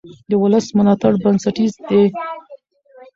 [0.29, 2.03] د ولس ملاتړ بنسټیز دی